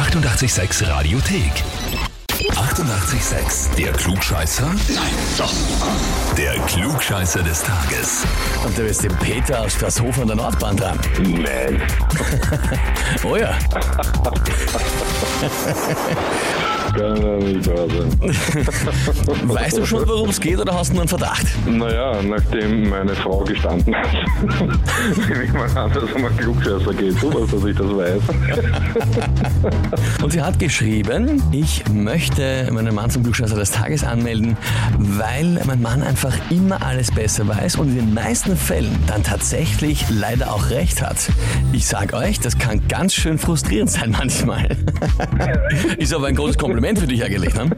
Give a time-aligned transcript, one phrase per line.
[0.00, 1.52] 886 Radiothek.
[2.52, 3.76] 88,6.
[3.76, 4.64] Der Klugscheißer?
[4.64, 5.52] Nein, doch.
[6.38, 8.24] Der Klugscheißer des Tages.
[8.64, 10.98] Und da ist der Peter aus Straßhof an der Nordbahn dran.
[11.22, 11.82] Nein.
[13.24, 13.58] Oh ja.
[16.94, 18.20] Kann nicht wahr sein.
[19.48, 21.46] Weißt du schon, worum es geht oder hast du nur einen Verdacht?
[21.66, 24.08] Naja, nachdem meine Frau gestanden hat,
[25.28, 27.22] nehme ich mal an, dass es um einen Klugscheißer geht.
[27.22, 28.22] Weißt, dass ich das weiß.
[30.22, 34.56] Und sie hat geschrieben, ich möchte meinen Mann zum Glückscheißer des Tages anmelden,
[34.98, 40.04] weil mein Mann einfach immer alles besser weiß und in den meisten Fällen dann tatsächlich
[40.10, 41.30] leider auch recht hat.
[41.72, 44.76] Ich sag euch, das kann ganz schön frustrierend sein manchmal.
[45.96, 47.70] Ist aber ein großes Kompliment für dich eigentlich, ne?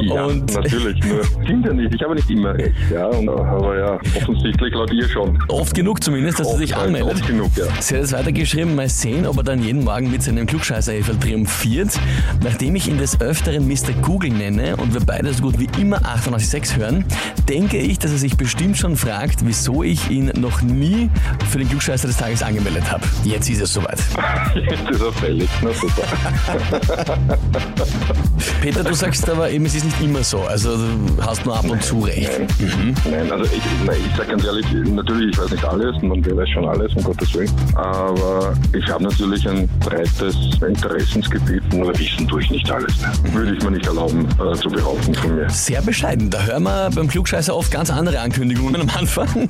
[0.00, 1.02] Ja, Und- natürlich.
[1.04, 1.94] Nur stimmt ja nicht.
[1.94, 2.74] Ich habe nicht immer recht.
[2.92, 5.38] Ja, und, aber ja, offensichtlich laut ihr schon.
[5.48, 7.10] Oft genug zumindest, dass er sich Oft- anmeldet.
[7.12, 7.64] Oft genug, ja.
[7.80, 11.98] Sie hat es weitergeschrieben, mal sehen, ob er dann jeden Morgen mit seinem klugscheißer triumphiert.
[12.42, 13.92] Nachdem ich ihn des Öfteren Mr.
[14.02, 17.04] Google nenne und wir beide so gut wie immer 886 hören,
[17.48, 21.10] denke ich, dass er sich bestimmt schon fragt, wieso ich ihn noch nie
[21.50, 23.02] für den Klugscheißer des Tages angemeldet habe.
[23.24, 23.98] Jetzt ist es soweit.
[24.54, 25.48] Jetzt ist er fällig.
[25.62, 26.02] Na super.
[28.60, 30.40] Peter, du sagst aber eben, es ist nicht immer so.
[30.40, 32.30] Also du hast nur ab und zu recht.
[32.38, 36.26] Nein, Nein also ich, nein, ich sage ganz ehrlich, natürlich, ich weiß nicht alles und
[36.26, 37.50] wer weiß schon alles, um Gottes Willen.
[37.74, 42.94] Aber ich habe natürlich ein breites Interessensgebiet, nur wissen tue ich nicht alles.
[43.32, 45.48] Würde ich mir nicht erlauben äh, zu behaupten von mir.
[45.50, 46.30] Sehr bescheiden.
[46.30, 49.28] Da hören wir beim Klugscheißer oft ganz andere Ankündigungen am Anfang.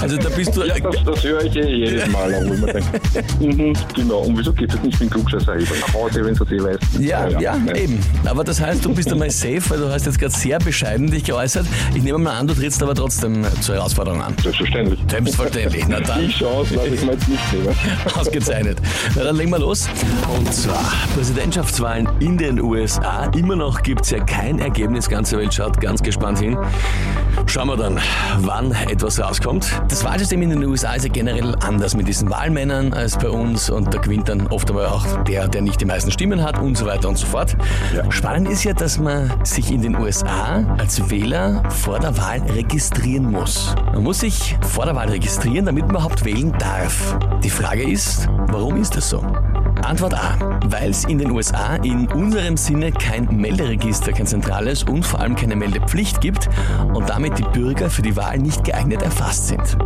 [0.00, 0.64] Also da bist du...
[0.64, 3.00] Ja, das, das höre ich eh jedes Mal, auch, wo ich mir denke,
[3.40, 6.62] mhm, genau, und wieso geht es nicht mit dem Klugscheißer nach Hause, wenn es eh
[6.62, 7.00] weißt?
[7.00, 7.79] Ja, ja, nein.
[7.80, 7.98] Eben.
[8.26, 11.24] Aber das heißt, du bist einmal safe, weil du hast jetzt gerade sehr bescheiden dich
[11.24, 11.66] geäußert.
[11.94, 14.34] Ich nehme mal an, du trittst aber trotzdem zur Herausforderung an.
[14.42, 15.00] Selbstverständlich.
[15.08, 15.84] Selbstverständlich.
[15.88, 17.74] Na Die dann, Chance lasse ich mir jetzt nicht nehmen.
[18.18, 18.78] ausgezeichnet.
[19.16, 19.88] Na dann legen wir los.
[20.36, 23.30] Und zwar Präsidentschaftswahlen in den USA.
[23.36, 25.08] Immer noch gibt es ja kein Ergebnis.
[25.08, 26.56] Ganze Welt schaut ganz gespannt hin.
[27.46, 27.98] Schauen wir dann,
[28.40, 29.66] wann etwas rauskommt.
[29.88, 33.70] Das Wahlsystem in den USA ist ja generell anders mit diesen Wahlmännern als bei uns
[33.70, 36.76] und da gewinnt dann oft aber auch der, der nicht die meisten Stimmen hat und
[36.76, 37.56] so weiter und so fort.
[37.94, 38.10] Ja.
[38.10, 43.30] Spannend ist ja, dass man sich in den USA als Wähler vor der Wahl registrieren
[43.30, 43.74] muss.
[43.92, 47.16] Man muss sich vor der Wahl registrieren, damit man überhaupt wählen darf.
[47.42, 49.24] Die Frage ist, warum ist das so?
[49.84, 50.38] Antwort A.
[50.66, 55.36] Weil es in den USA in unserem Sinne kein Melderegister, kein zentrales und vor allem
[55.36, 56.48] keine Meldepflicht gibt
[56.92, 59.76] und damit die Bürger für die Wahl nicht geeignet erfasst sind.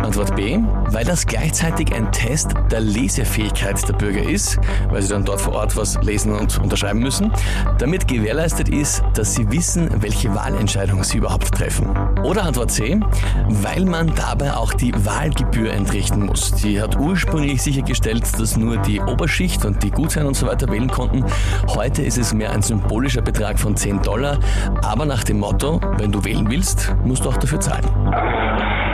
[0.00, 0.58] Antwort B,
[0.90, 4.58] weil das gleichzeitig ein Test der Lesefähigkeit der Bürger ist,
[4.88, 7.32] weil sie dann dort vor Ort was lesen und unterschreiben müssen,
[7.78, 11.88] damit gewährleistet ist, dass sie wissen, welche Wahlentscheidung sie überhaupt treffen.
[12.22, 13.00] Oder Antwort C,
[13.48, 16.52] weil man dabei auch die Wahlgebühr entrichten muss.
[16.52, 20.90] Die hat ursprünglich sichergestellt, dass nur die Oberschicht und die Gutsein und so weiter wählen
[20.90, 21.24] konnten.
[21.68, 24.38] Heute ist es mehr ein symbolischer Betrag von 10 Dollar,
[24.82, 28.85] aber nach dem Motto, wenn du wählen willst, musst du auch dafür zahlen.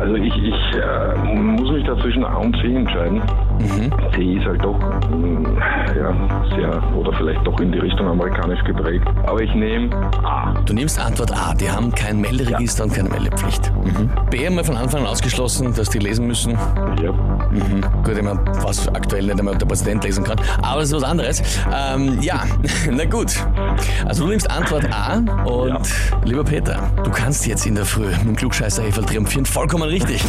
[0.00, 3.20] Also ich, ich äh, muss mich da zwischen A und C entscheiden.
[4.14, 4.78] C ist halt doch
[5.10, 5.50] mh,
[5.94, 9.06] ja, sehr, oder vielleicht doch in die Richtung amerikanisch geprägt.
[9.26, 9.94] Aber ich nehme
[10.24, 10.54] A.
[10.64, 13.70] Du nimmst Antwort A, die haben kein Melderegister und keine Meldepflicht.
[14.30, 16.52] B haben wir von Anfang an ausgeschlossen, dass die lesen müssen.
[17.02, 17.12] Ja.
[17.50, 17.82] Mhm.
[18.02, 20.40] Gut, ich meine, was aktuell nicht einmal der Präsident lesen kann.
[20.62, 21.42] Aber das ist was anderes.
[21.76, 22.44] Ähm, ja,
[22.90, 23.36] na gut.
[24.06, 25.78] Also du nimmst Antwort A und
[26.24, 29.44] lieber Peter, du kannst jetzt in der Früh mit dem klugscheißer Heferl triumphieren.
[29.44, 30.22] Vollkommen richtig.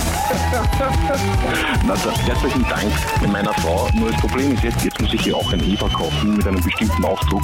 [1.88, 2.92] Na, da, herzlichen Dank
[3.32, 3.90] meiner Frau.
[3.96, 6.62] Nur das Problem ist jetzt, jetzt muss ich ihr auch ein Eva kaufen mit einem
[6.62, 7.42] bestimmten Aufdruck,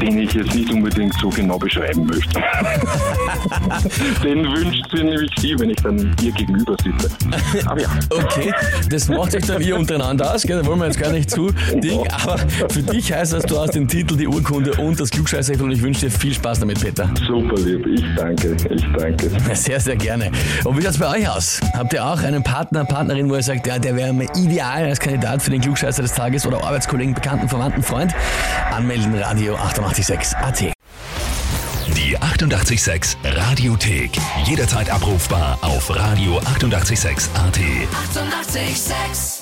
[0.00, 2.40] den ich jetzt nicht unbedingt so genau beschreiben möchte.
[4.24, 7.10] den wünscht sie nämlich sie, wenn ich dann ihr gegenüber sitze.
[7.66, 7.88] Aber ja.
[8.10, 8.52] Okay,
[8.90, 10.60] das macht sich dann ihr untereinander aus, gell?
[10.60, 13.74] da wollen wir jetzt gar nicht zu Ding, aber für dich heißt das, du hast
[13.74, 17.10] den Titel, die Urkunde und das klugscheißer und ich wünsche dir viel Spaß damit, Peter.
[17.26, 19.30] Super lieb, ich danke, ich danke.
[19.54, 20.30] Sehr, sehr gerne.
[20.64, 21.57] Und wie schaut's bei euch aus?
[21.74, 25.00] Habt ihr auch einen Partner, Partnerin, wo ihr sagt, ja, der wäre mir ideal als
[25.00, 28.14] Kandidat für den Klugscheißer des Tages oder Arbeitskollegen, Bekannten, Verwandten, Freund?
[28.70, 30.60] Anmelden, Radio 886 AT.
[31.96, 34.10] Die 88,6 Radiothek.
[34.44, 37.58] Jederzeit abrufbar auf radio886.at.
[37.58, 38.58] 88,6.
[38.58, 39.37] Eighty-eight, sex.